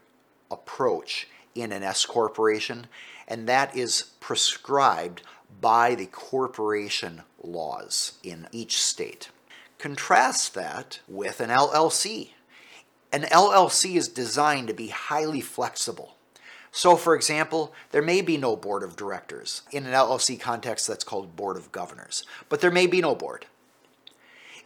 approach 0.51 1.29
in 1.55 1.71
an 1.71 1.83
S 1.83 2.05
corporation, 2.05 2.87
and 3.29 3.47
that 3.47 3.77
is 3.77 4.11
prescribed 4.19 5.21
by 5.61 5.95
the 5.95 6.07
corporation 6.07 7.21
laws 7.41 8.19
in 8.23 8.49
each 8.51 8.81
state. 8.81 9.29
Contrast 9.81 10.53
that 10.53 10.99
with 11.07 11.41
an 11.41 11.49
LLC. 11.49 12.29
An 13.11 13.23
LLC 13.23 13.95
is 13.95 14.09
designed 14.09 14.67
to 14.67 14.75
be 14.75 14.89
highly 14.89 15.41
flexible. 15.41 16.17
So, 16.71 16.95
for 16.95 17.15
example, 17.15 17.73
there 17.89 18.03
may 18.03 18.21
be 18.21 18.37
no 18.37 18.55
board 18.55 18.83
of 18.83 18.95
directors. 18.95 19.63
In 19.71 19.87
an 19.87 19.93
LLC 19.93 20.39
context, 20.39 20.87
that's 20.87 21.03
called 21.03 21.35
board 21.35 21.57
of 21.57 21.71
governors, 21.71 22.23
but 22.47 22.61
there 22.61 22.69
may 22.69 22.85
be 22.85 23.01
no 23.01 23.15
board. 23.15 23.47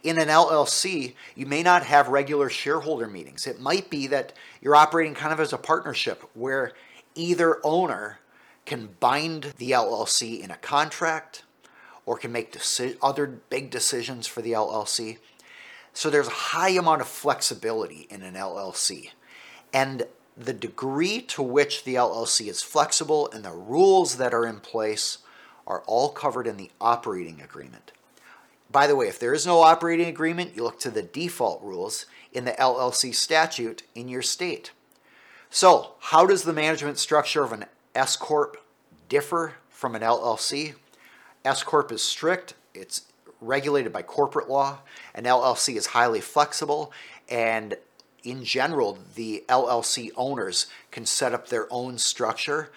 In 0.02 0.18
an 0.18 0.28
LLC, 0.28 1.14
you 1.34 1.46
may 1.46 1.62
not 1.62 1.84
have 1.84 2.08
regular 2.08 2.50
shareholder 2.50 3.06
meetings. 3.06 3.46
It 3.46 3.58
might 3.58 3.88
be 3.88 4.06
that 4.08 4.34
you're 4.60 4.76
operating 4.76 5.14
kind 5.14 5.32
of 5.32 5.40
as 5.40 5.54
a 5.54 5.58
partnership 5.58 6.28
where 6.34 6.72
either 7.14 7.58
owner 7.64 8.18
can 8.66 8.90
bind 9.00 9.54
the 9.56 9.70
LLC 9.70 10.40
in 10.40 10.50
a 10.50 10.56
contract 10.56 11.42
or 12.06 12.16
can 12.16 12.32
make 12.32 12.52
deci- 12.52 12.96
other 13.02 13.26
big 13.26 13.70
decisions 13.70 14.26
for 14.26 14.40
the 14.40 14.52
LLC. 14.52 15.18
So 15.92 16.08
there's 16.08 16.28
a 16.28 16.30
high 16.30 16.70
amount 16.70 17.00
of 17.00 17.08
flexibility 17.08 18.06
in 18.08 18.22
an 18.22 18.34
LLC. 18.34 19.10
And 19.72 20.06
the 20.36 20.52
degree 20.52 21.20
to 21.22 21.42
which 21.42 21.84
the 21.84 21.96
LLC 21.96 22.48
is 22.48 22.62
flexible 22.62 23.28
and 23.32 23.44
the 23.44 23.52
rules 23.52 24.16
that 24.16 24.32
are 24.32 24.46
in 24.46 24.60
place 24.60 25.18
are 25.66 25.82
all 25.86 26.10
covered 26.10 26.46
in 26.46 26.56
the 26.56 26.70
operating 26.80 27.40
agreement. 27.40 27.92
By 28.70 28.86
the 28.86 28.96
way, 28.96 29.08
if 29.08 29.18
there 29.18 29.34
is 29.34 29.46
no 29.46 29.62
operating 29.62 30.06
agreement, 30.06 30.54
you 30.54 30.62
look 30.62 30.78
to 30.80 30.90
the 30.90 31.02
default 31.02 31.62
rules 31.62 32.06
in 32.32 32.44
the 32.44 32.52
LLC 32.52 33.14
statute 33.14 33.82
in 33.94 34.08
your 34.08 34.22
state. 34.22 34.72
So, 35.48 35.94
how 36.00 36.26
does 36.26 36.42
the 36.42 36.52
management 36.52 36.98
structure 36.98 37.42
of 37.42 37.52
an 37.52 37.66
S 37.94 38.16
Corp 38.16 38.58
differ 39.08 39.54
from 39.70 39.94
an 39.94 40.02
LLC? 40.02 40.74
S 41.46 41.62
Corp 41.62 41.92
is 41.92 42.02
strict, 42.02 42.54
it's 42.74 43.02
regulated 43.40 43.92
by 43.92 44.02
corporate 44.02 44.48
law. 44.48 44.78
An 45.14 45.24
LLC 45.24 45.76
is 45.76 45.86
highly 45.86 46.20
flexible, 46.20 46.92
and 47.28 47.76
in 48.22 48.44
general, 48.44 48.98
the 49.14 49.44
LLC 49.48 50.10
owners 50.16 50.66
can 50.90 51.06
set 51.06 51.32
up 51.32 51.48
their 51.48 51.72
own 51.72 51.98
structure 51.98 52.72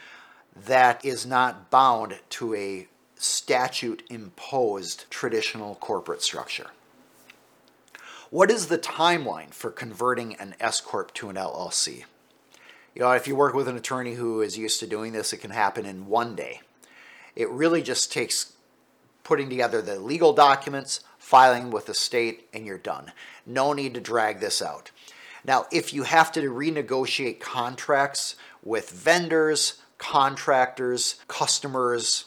that 0.55 1.03
is 1.03 1.25
not 1.25 1.71
bound 1.71 2.19
to 2.29 2.53
a 2.53 2.87
statute 3.15 4.03
imposed 4.09 5.09
traditional 5.09 5.75
corporate 5.75 6.21
structure. 6.21 6.67
What 8.29 8.51
is 8.51 8.67
the 8.67 8.77
timeline 8.77 9.51
for 9.51 9.71
converting 9.71 10.35
an 10.35 10.55
S 10.59 10.81
Corp 10.81 11.13
to 11.15 11.29
an 11.29 11.35
LLC? 11.35 12.03
You 12.93 13.01
know, 13.01 13.11
if 13.11 13.27
you 13.27 13.35
work 13.35 13.53
with 13.53 13.67
an 13.67 13.77
attorney 13.77 14.15
who 14.15 14.41
is 14.41 14.57
used 14.57 14.79
to 14.81 14.87
doing 14.87 15.13
this, 15.13 15.33
it 15.33 15.37
can 15.37 15.51
happen 15.51 15.85
in 15.85 16.07
one 16.07 16.35
day. 16.35 16.61
It 17.35 17.49
really 17.49 17.81
just 17.81 18.11
takes 18.11 18.53
putting 19.29 19.47
together 19.47 19.79
the 19.79 19.99
legal 19.99 20.33
documents, 20.33 21.01
filing 21.19 21.69
with 21.69 21.85
the 21.85 21.93
state, 21.93 22.49
and 22.51 22.65
you're 22.65 22.79
done. 22.79 23.11
No 23.45 23.73
need 23.73 23.93
to 23.93 24.01
drag 24.01 24.39
this 24.39 24.59
out. 24.59 24.89
Now, 25.45 25.67
if 25.71 25.93
you 25.93 26.01
have 26.01 26.31
to 26.31 26.41
renegotiate 26.41 27.39
contracts 27.39 28.35
with 28.63 28.89
vendors, 28.89 29.81
contractors, 29.99 31.17
customers, 31.27 32.25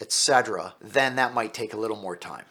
etc., 0.00 0.74
then 0.80 1.16
that 1.16 1.34
might 1.34 1.52
take 1.52 1.74
a 1.74 1.76
little 1.76 1.96
more 1.96 2.16
time. 2.16 2.44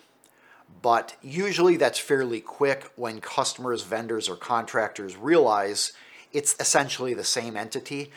But 0.82 1.16
usually 1.22 1.78
that's 1.78 2.00
fairly 2.00 2.42
quick 2.42 2.92
when 2.98 3.22
customers, 3.22 3.84
vendors, 3.84 4.28
or 4.28 4.36
contractors 4.36 5.16
realize 5.16 5.94
it's 6.34 6.54
essentially 6.60 7.14
the 7.14 7.24
same 7.24 7.56
entity, 7.56 8.12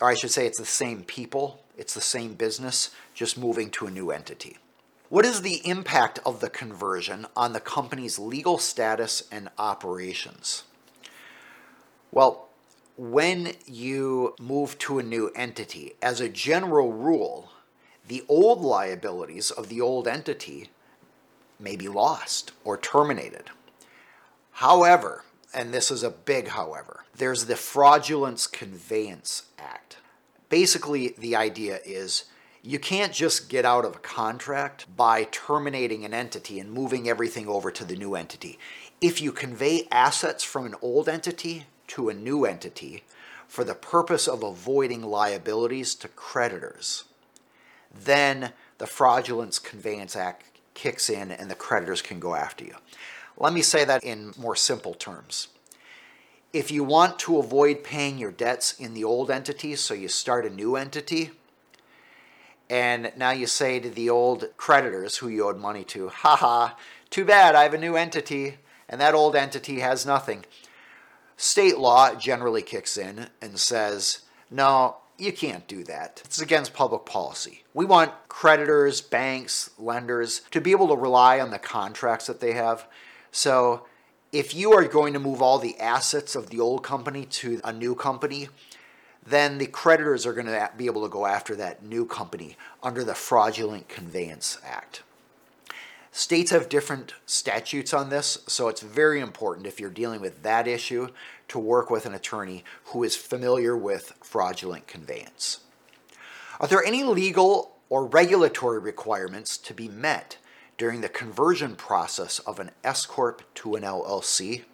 or 0.00 0.08
I 0.08 0.14
should 0.14 0.30
say 0.30 0.46
it's 0.46 0.60
the 0.60 0.64
same 0.64 1.02
people, 1.02 1.64
it's 1.76 1.94
the 1.94 2.00
same 2.00 2.34
business, 2.34 2.90
just 3.12 3.36
moving 3.36 3.70
to 3.70 3.88
a 3.88 3.90
new 3.90 4.12
entity. 4.12 4.56
What 5.08 5.24
is 5.24 5.40
the 5.40 5.66
impact 5.66 6.18
of 6.26 6.40
the 6.40 6.50
conversion 6.50 7.26
on 7.34 7.54
the 7.54 7.60
company's 7.60 8.18
legal 8.18 8.58
status 8.58 9.22
and 9.32 9.48
operations? 9.56 10.64
Well, 12.12 12.48
when 12.98 13.54
you 13.64 14.34
move 14.38 14.76
to 14.80 14.98
a 14.98 15.02
new 15.02 15.30
entity, 15.34 15.94
as 16.02 16.20
a 16.20 16.28
general 16.28 16.92
rule, 16.92 17.52
the 18.06 18.22
old 18.28 18.60
liabilities 18.60 19.50
of 19.50 19.70
the 19.70 19.80
old 19.80 20.06
entity 20.06 20.68
may 21.58 21.74
be 21.74 21.88
lost 21.88 22.52
or 22.62 22.76
terminated. 22.76 23.44
However, 24.52 25.24
and 25.54 25.72
this 25.72 25.90
is 25.90 26.02
a 26.02 26.10
big 26.10 26.48
however, 26.48 27.04
there's 27.16 27.46
the 27.46 27.56
Fraudulent 27.56 28.48
Conveyance 28.52 29.44
Act. 29.58 29.96
Basically, 30.50 31.14
the 31.16 31.34
idea 31.34 31.80
is 31.86 32.24
you 32.62 32.78
can't 32.78 33.12
just 33.12 33.48
get 33.48 33.64
out 33.64 33.84
of 33.84 33.96
a 33.96 34.00
contract 34.00 34.84
by 34.96 35.24
terminating 35.24 36.04
an 36.04 36.12
entity 36.12 36.58
and 36.58 36.72
moving 36.72 37.08
everything 37.08 37.46
over 37.48 37.70
to 37.70 37.84
the 37.84 37.96
new 37.96 38.14
entity. 38.14 38.58
If 39.00 39.22
you 39.22 39.32
convey 39.32 39.86
assets 39.90 40.42
from 40.42 40.66
an 40.66 40.74
old 40.82 41.08
entity 41.08 41.66
to 41.88 42.08
a 42.08 42.14
new 42.14 42.44
entity 42.44 43.04
for 43.46 43.64
the 43.64 43.74
purpose 43.74 44.26
of 44.26 44.42
avoiding 44.42 45.02
liabilities 45.02 45.94
to 45.96 46.08
creditors, 46.08 47.04
then 47.94 48.52
the 48.78 48.86
Fraudulent 48.86 49.60
Conveyance 49.62 50.16
Act 50.16 50.44
kicks 50.74 51.08
in 51.08 51.30
and 51.30 51.50
the 51.50 51.54
creditors 51.54 52.02
can 52.02 52.20
go 52.20 52.34
after 52.34 52.64
you. 52.64 52.74
Let 53.36 53.52
me 53.52 53.62
say 53.62 53.84
that 53.84 54.04
in 54.04 54.32
more 54.36 54.56
simple 54.56 54.94
terms. 54.94 55.48
If 56.52 56.70
you 56.70 56.82
want 56.82 57.18
to 57.20 57.38
avoid 57.38 57.84
paying 57.84 58.18
your 58.18 58.32
debts 58.32 58.72
in 58.78 58.94
the 58.94 59.04
old 59.04 59.30
entity, 59.30 59.76
so 59.76 59.94
you 59.94 60.08
start 60.08 60.46
a 60.46 60.50
new 60.50 60.76
entity, 60.76 61.30
and 62.70 63.12
now 63.16 63.30
you 63.30 63.46
say 63.46 63.80
to 63.80 63.90
the 63.90 64.10
old 64.10 64.48
creditors 64.56 65.16
who 65.16 65.28
you 65.28 65.48
owed 65.48 65.58
money 65.58 65.84
to, 65.84 66.08
haha, 66.08 66.70
too 67.10 67.24
bad, 67.24 67.54
I 67.54 67.62
have 67.62 67.74
a 67.74 67.78
new 67.78 67.96
entity, 67.96 68.58
and 68.88 69.00
that 69.00 69.14
old 69.14 69.34
entity 69.34 69.80
has 69.80 70.04
nothing. 70.04 70.44
State 71.36 71.78
law 71.78 72.14
generally 72.14 72.62
kicks 72.62 72.96
in 72.96 73.28
and 73.40 73.58
says, 73.58 74.20
no, 74.50 74.96
you 75.16 75.32
can't 75.32 75.66
do 75.66 75.82
that. 75.84 76.22
It's 76.24 76.40
against 76.40 76.74
public 76.74 77.04
policy. 77.04 77.64
We 77.74 77.84
want 77.84 78.12
creditors, 78.28 79.00
banks, 79.00 79.70
lenders 79.78 80.42
to 80.50 80.60
be 80.60 80.70
able 80.70 80.88
to 80.88 80.96
rely 80.96 81.40
on 81.40 81.50
the 81.50 81.58
contracts 81.58 82.26
that 82.26 82.40
they 82.40 82.52
have. 82.52 82.86
So 83.30 83.86
if 84.32 84.54
you 84.54 84.72
are 84.72 84.84
going 84.84 85.14
to 85.14 85.18
move 85.18 85.42
all 85.42 85.58
the 85.58 85.78
assets 85.80 86.36
of 86.36 86.50
the 86.50 86.60
old 86.60 86.82
company 86.82 87.24
to 87.24 87.60
a 87.64 87.72
new 87.72 87.94
company, 87.94 88.48
then 89.28 89.58
the 89.58 89.66
creditors 89.66 90.26
are 90.26 90.32
going 90.32 90.46
to 90.46 90.70
be 90.76 90.86
able 90.86 91.02
to 91.02 91.08
go 91.08 91.26
after 91.26 91.54
that 91.56 91.84
new 91.84 92.04
company 92.04 92.56
under 92.82 93.04
the 93.04 93.14
Fraudulent 93.14 93.88
Conveyance 93.88 94.58
Act. 94.64 95.02
States 96.10 96.50
have 96.50 96.68
different 96.68 97.14
statutes 97.26 97.92
on 97.92 98.10
this, 98.10 98.38
so 98.46 98.68
it's 98.68 98.80
very 98.80 99.20
important 99.20 99.66
if 99.66 99.78
you're 99.78 99.90
dealing 99.90 100.20
with 100.20 100.42
that 100.42 100.66
issue 100.66 101.08
to 101.48 101.58
work 101.58 101.90
with 101.90 102.06
an 102.06 102.14
attorney 102.14 102.64
who 102.86 103.04
is 103.04 103.16
familiar 103.16 103.76
with 103.76 104.14
fraudulent 104.22 104.86
conveyance. 104.86 105.60
Are 106.60 106.66
there 106.66 106.84
any 106.84 107.04
legal 107.04 107.76
or 107.88 108.06
regulatory 108.06 108.78
requirements 108.78 109.56
to 109.58 109.74
be 109.74 109.88
met 109.88 110.38
during 110.76 111.02
the 111.02 111.08
conversion 111.08 111.76
process 111.76 112.38
of 112.40 112.58
an 112.58 112.70
S 112.82 113.06
Corp 113.06 113.42
to 113.56 113.74
an 113.76 113.82
LLC? 113.82 114.64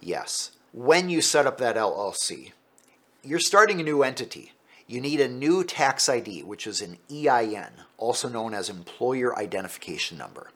Yes. 0.00 0.52
When 0.72 1.08
you 1.08 1.20
set 1.20 1.46
up 1.46 1.58
that 1.58 1.76
LLC, 1.76 2.52
you're 3.24 3.40
starting 3.40 3.80
a 3.80 3.84
new 3.84 4.02
entity. 4.02 4.52
You 4.86 5.00
need 5.00 5.20
a 5.20 5.28
new 5.28 5.64
tax 5.64 6.08
ID, 6.08 6.42
which 6.42 6.66
is 6.66 6.82
an 6.82 6.98
EIN, 7.10 7.70
also 7.96 8.28
known 8.28 8.52
as 8.52 8.68
Employer 8.68 9.36
Identification 9.38 10.18
Number. 10.18 10.50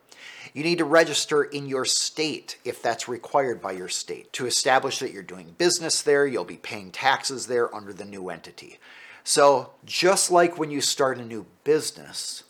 You 0.52 0.62
need 0.62 0.78
to 0.78 0.84
register 0.84 1.42
in 1.42 1.66
your 1.66 1.86
state 1.86 2.58
if 2.64 2.82
that's 2.82 3.08
required 3.08 3.62
by 3.62 3.72
your 3.72 3.88
state 3.88 4.32
to 4.34 4.46
establish 4.46 4.98
that 4.98 5.12
you're 5.12 5.22
doing 5.22 5.54
business 5.56 6.02
there, 6.02 6.26
you'll 6.26 6.44
be 6.44 6.56
paying 6.56 6.90
taxes 6.90 7.46
there 7.46 7.74
under 7.74 7.92
the 7.92 8.04
new 8.04 8.28
entity. 8.28 8.78
So, 9.24 9.70
just 9.84 10.30
like 10.30 10.58
when 10.58 10.70
you 10.70 10.80
start 10.80 11.18
a 11.18 11.24
new 11.24 11.46
business, 11.64 12.44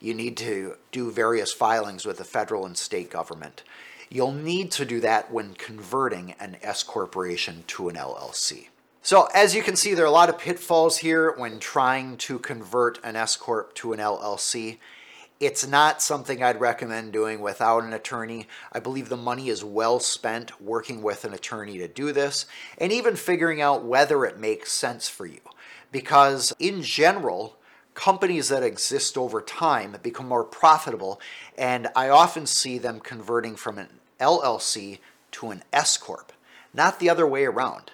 you 0.00 0.14
need 0.14 0.36
to 0.38 0.76
do 0.92 1.10
various 1.10 1.52
filings 1.52 2.04
with 2.04 2.18
the 2.18 2.24
federal 2.24 2.66
and 2.66 2.76
state 2.76 3.10
government. 3.10 3.62
You'll 4.10 4.32
need 4.32 4.70
to 4.72 4.84
do 4.84 5.00
that 5.00 5.32
when 5.32 5.54
converting 5.54 6.34
an 6.38 6.56
S 6.62 6.82
corporation 6.82 7.64
to 7.68 7.88
an 7.88 7.96
LLC. 7.96 8.68
So, 9.06 9.28
as 9.32 9.54
you 9.54 9.62
can 9.62 9.76
see, 9.76 9.94
there 9.94 10.04
are 10.04 10.08
a 10.08 10.10
lot 10.10 10.30
of 10.30 10.36
pitfalls 10.36 10.98
here 10.98 11.32
when 11.36 11.60
trying 11.60 12.16
to 12.16 12.40
convert 12.40 12.98
an 13.04 13.14
S 13.14 13.36
corp 13.36 13.72
to 13.74 13.92
an 13.92 14.00
LLC. 14.00 14.78
It's 15.38 15.64
not 15.64 16.02
something 16.02 16.42
I'd 16.42 16.60
recommend 16.60 17.12
doing 17.12 17.40
without 17.40 17.84
an 17.84 17.92
attorney. 17.92 18.48
I 18.72 18.80
believe 18.80 19.08
the 19.08 19.16
money 19.16 19.48
is 19.48 19.62
well 19.62 20.00
spent 20.00 20.60
working 20.60 21.02
with 21.04 21.24
an 21.24 21.32
attorney 21.32 21.78
to 21.78 21.86
do 21.86 22.10
this 22.10 22.46
and 22.78 22.92
even 22.92 23.14
figuring 23.14 23.60
out 23.60 23.84
whether 23.84 24.24
it 24.24 24.40
makes 24.40 24.72
sense 24.72 25.08
for 25.08 25.24
you. 25.24 25.38
Because 25.92 26.52
in 26.58 26.82
general, 26.82 27.56
companies 27.94 28.48
that 28.48 28.64
exist 28.64 29.16
over 29.16 29.40
time 29.40 29.96
become 30.02 30.26
more 30.26 30.42
profitable, 30.42 31.20
and 31.56 31.86
I 31.94 32.08
often 32.08 32.44
see 32.44 32.76
them 32.76 32.98
converting 32.98 33.54
from 33.54 33.78
an 33.78 34.00
LLC 34.18 34.98
to 35.30 35.50
an 35.50 35.62
S 35.72 35.96
Corp, 35.96 36.32
not 36.74 36.98
the 36.98 37.08
other 37.08 37.24
way 37.24 37.44
around. 37.44 37.92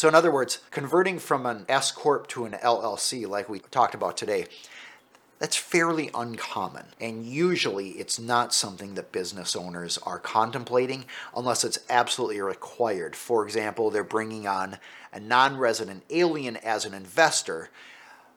So, 0.00 0.08
in 0.08 0.14
other 0.14 0.32
words, 0.32 0.60
converting 0.70 1.18
from 1.18 1.44
an 1.44 1.66
S 1.68 1.92
Corp 1.92 2.26
to 2.28 2.46
an 2.46 2.52
LLC, 2.52 3.28
like 3.28 3.50
we 3.50 3.58
talked 3.58 3.94
about 3.94 4.16
today, 4.16 4.46
that's 5.38 5.56
fairly 5.56 6.08
uncommon, 6.14 6.86
and 6.98 7.26
usually 7.26 7.90
it's 7.90 8.18
not 8.18 8.54
something 8.54 8.94
that 8.94 9.12
business 9.12 9.54
owners 9.54 9.98
are 9.98 10.18
contemplating 10.18 11.04
unless 11.36 11.64
it's 11.64 11.80
absolutely 11.90 12.40
required. 12.40 13.14
For 13.14 13.44
example, 13.44 13.90
they're 13.90 14.02
bringing 14.02 14.46
on 14.46 14.78
a 15.12 15.20
non 15.20 15.58
resident 15.58 16.04
alien 16.08 16.56
as 16.56 16.86
an 16.86 16.94
investor. 16.94 17.68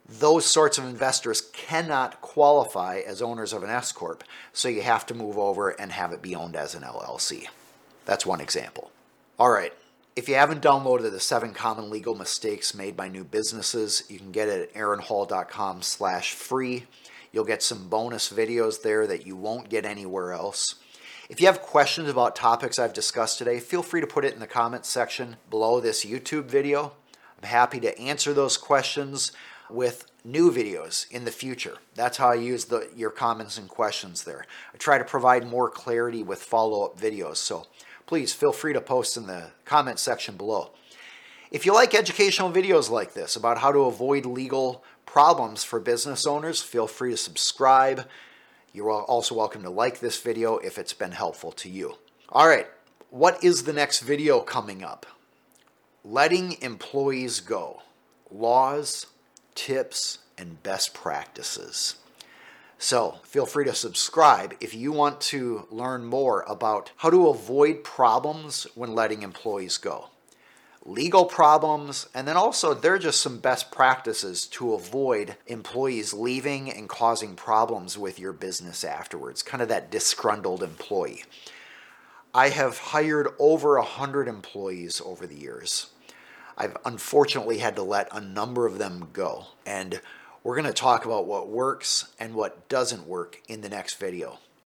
Those 0.05 0.45
sorts 0.45 0.77
of 0.77 0.83
investors 0.83 1.49
cannot 1.53 2.19
qualify 2.19 2.99
as 3.07 3.21
owners 3.21 3.53
of 3.53 3.63
an 3.63 3.69
S 3.69 3.93
Corp, 3.93 4.25
so 4.51 4.67
you 4.67 4.81
have 4.81 5.05
to 5.05 5.13
move 5.13 5.37
over 5.37 5.69
and 5.69 5.93
have 5.93 6.11
it 6.11 6.21
be 6.21 6.35
owned 6.35 6.57
as 6.57 6.75
an 6.75 6.83
LLC. 6.83 7.47
That's 8.03 8.25
one 8.25 8.41
example. 8.41 8.91
All 9.39 9.49
right, 9.49 9.71
if 10.15 10.29
you 10.29 10.35
haven't 10.35 10.61
downloaded 10.61 11.11
the 11.11 11.19
seven 11.19 11.53
common 11.53 11.89
legal 11.89 12.15
mistakes 12.15 12.73
made 12.73 12.95
by 12.95 13.07
new 13.07 13.23
businesses, 13.23 14.03
you 14.09 14.19
can 14.19 14.31
get 14.31 14.47
it 14.47 14.69
at 14.69 14.75
aaronhall.com 14.75 15.81
slash 15.81 16.33
free. 16.33 16.85
You'll 17.31 17.45
get 17.45 17.63
some 17.63 17.89
bonus 17.89 18.31
videos 18.31 18.81
there 18.81 19.07
that 19.07 19.25
you 19.25 19.35
won't 19.35 19.69
get 19.69 19.85
anywhere 19.85 20.33
else. 20.33 20.75
If 21.29 21.41
you 21.41 21.47
have 21.47 21.61
questions 21.61 22.09
about 22.09 22.35
topics 22.35 22.77
I've 22.77 22.93
discussed 22.93 23.39
today, 23.39 23.59
feel 23.59 23.81
free 23.81 24.01
to 24.01 24.07
put 24.07 24.25
it 24.25 24.33
in 24.33 24.39
the 24.39 24.45
comments 24.45 24.89
section 24.89 25.37
below 25.49 25.79
this 25.79 26.05
YouTube 26.05 26.45
video. 26.45 26.93
I'm 27.41 27.49
happy 27.49 27.79
to 27.79 27.97
answer 27.97 28.33
those 28.33 28.57
questions. 28.57 29.31
with 29.69 30.05
new 30.23 30.51
videos 30.51 31.09
in 31.11 31.25
the 31.25 31.31
future. 31.31 31.77
That's 31.95 32.17
how 32.17 32.29
I 32.29 32.35
use 32.35 32.65
the 32.65 32.89
your 32.95 33.09
comments 33.09 33.57
and 33.57 33.67
questions 33.67 34.23
there. 34.23 34.45
I 34.73 34.77
try 34.77 34.97
to 34.97 35.03
provide 35.03 35.45
more 35.45 35.69
clarity 35.69 36.23
with 36.23 36.41
follow-up 36.41 36.99
videos. 36.99 37.37
So 37.37 37.67
please 38.05 38.33
feel 38.33 38.51
free 38.51 38.73
to 38.73 38.81
post 38.81 39.17
in 39.17 39.27
the 39.27 39.51
comment 39.65 39.99
section 39.99 40.37
below. 40.37 40.71
If 41.51 41.65
you 41.65 41.73
like 41.73 41.93
educational 41.93 42.51
videos 42.51 42.89
like 42.89 43.13
this 43.13 43.35
about 43.35 43.59
how 43.59 43.71
to 43.71 43.81
avoid 43.81 44.25
legal 44.25 44.83
problems 45.05 45.63
for 45.63 45.79
business 45.79 46.25
owners, 46.25 46.61
feel 46.61 46.87
free 46.87 47.11
to 47.11 47.17
subscribe. 47.17 48.07
You're 48.73 48.91
also 48.91 49.35
welcome 49.35 49.61
to 49.61 49.69
like 49.69 49.99
this 49.99 50.19
video 50.19 50.57
if 50.57 50.79
it's 50.79 50.93
been 50.93 51.11
helpful 51.11 51.51
to 51.51 51.69
you. 51.69 51.97
All 52.29 52.47
right, 52.47 52.67
what 53.11 53.43
is 53.43 53.63
the 53.63 53.73
next 53.73 53.99
video 53.99 54.39
coming 54.39 54.83
up? 54.83 55.05
Letting 56.03 56.59
employees 56.61 57.39
go. 57.39 57.83
Laws, 58.31 59.05
tips, 59.53 60.17
and 60.37 60.63
best 60.63 60.95
practices. 60.95 61.97
So 62.83 63.19
feel 63.23 63.45
free 63.45 63.63
to 63.63 63.73
subscribe 63.73 64.55
if 64.59 64.75
you 64.75 64.91
want 64.91 65.21
to 65.21 65.67
learn 65.71 66.03
more 66.03 66.41
about 66.41 66.91
how 66.97 67.09
to 67.11 67.29
avoid 67.29 67.85
problems 67.85 68.67
when 68.75 68.93
letting 68.93 69.21
employees 69.21 69.77
go 69.77 70.09
legal 70.85 71.23
problems, 71.23 72.09
and 72.13 72.27
then 72.27 72.35
also 72.35 72.73
there 72.73 72.95
are 72.95 72.99
just 72.99 73.21
some 73.21 73.39
best 73.39 73.71
practices 73.71 74.45
to 74.47 74.73
avoid 74.73 75.37
employees 75.47 76.11
leaving 76.13 76.69
and 76.69 76.89
causing 76.89 77.37
problems 77.37 77.97
with 77.97 78.19
your 78.19 78.33
business 78.33 78.83
afterwards, 78.83 79.41
kind 79.41 79.63
of 79.63 79.69
that 79.69 79.89
disgruntled 79.89 80.61
employee. 80.61 81.23
I 82.33 82.49
have 82.49 82.77
hired 82.77 83.29
over 83.39 83.77
a 83.77 83.81
hundred 83.81 84.27
employees 84.27 85.01
over 85.05 85.25
the 85.25 85.39
years. 85.39 85.87
I've 86.57 86.75
unfortunately 86.83 87.59
had 87.59 87.77
to 87.77 87.83
let 87.83 88.09
a 88.11 88.19
number 88.19 88.65
of 88.65 88.77
them 88.77 89.07
go, 89.13 89.45
and 89.65 90.01
we're 90.43 90.55
going 90.55 90.65
to 90.65 90.73
talk 90.73 91.05
about 91.05 91.25
what 91.25 91.47
works 91.47 92.11
and 92.19 92.35
what 92.35 92.67
doesn't 92.67 93.07
work 93.07 93.41
in 93.47 93.61
the 93.61 93.69
next 93.69 93.95
video. 93.95 94.39